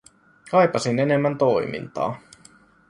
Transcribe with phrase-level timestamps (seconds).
[0.49, 2.19] Kaipasin enemmän toimintaa.